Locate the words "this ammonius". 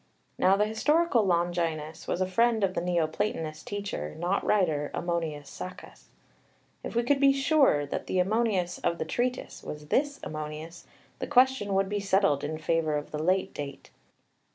9.89-10.87